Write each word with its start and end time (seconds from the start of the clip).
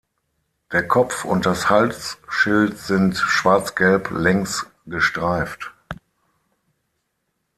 Der 0.71 0.87
Kopf 0.87 1.25
und 1.25 1.45
das 1.45 1.69
Halsschild 1.69 2.79
sind 2.79 3.15
schwarz 3.17 3.75
gelb 3.75 4.09
längs 4.09 4.65
gestreift. 4.87 5.71